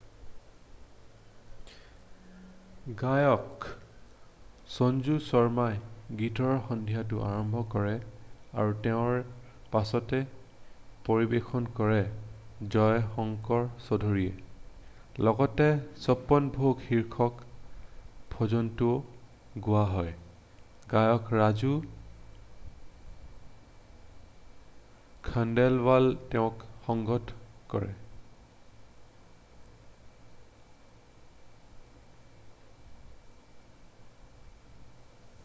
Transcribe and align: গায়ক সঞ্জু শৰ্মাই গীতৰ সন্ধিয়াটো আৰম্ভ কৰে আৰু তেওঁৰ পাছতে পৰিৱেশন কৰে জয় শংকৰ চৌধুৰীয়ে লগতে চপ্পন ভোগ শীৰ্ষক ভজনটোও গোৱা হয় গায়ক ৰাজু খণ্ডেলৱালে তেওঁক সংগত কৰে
গায়ক 2.99 3.65
সঞ্জু 4.75 5.15
শৰ্মাই 5.25 5.75
গীতৰ 6.21 6.53
সন্ধিয়াটো 6.69 7.19
আৰম্ভ 7.27 7.61
কৰে 7.73 7.93
আৰু 8.63 8.73
তেওঁৰ 8.87 9.19
পাছতে 9.75 10.21
পৰিৱেশন 11.09 11.69
কৰে 11.81 11.99
জয় 12.77 12.99
শংকৰ 13.17 13.63
চৌধুৰীয়ে 13.87 15.23
লগতে 15.29 15.69
চপ্পন 16.07 16.49
ভোগ 16.57 16.83
শীৰ্ষক 16.89 17.45
ভজনটোও 18.35 18.99
গোৱা 19.69 19.85
হয় 19.95 20.13
গায়ক 20.97 21.33
ৰাজু 21.43 21.73
খণ্ডেলৱালে 25.31 26.21
তেওঁক 26.35 26.69
সংগত 26.91 27.39
কৰে 27.75 27.97